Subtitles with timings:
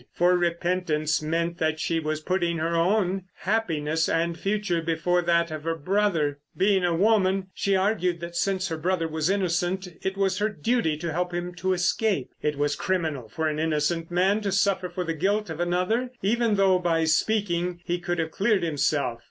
[0.13, 5.63] For repentance meant that she was putting her own happiness and future before that of
[5.63, 6.39] her brother.
[6.57, 10.97] Being a woman, she argued that since her brother was innocent it was her duty
[10.97, 12.31] to help him to escape.
[12.41, 16.55] It was criminal for an innocent man to suffer for the guilt of another, even
[16.55, 19.19] though, by speaking, he could have cleared himself.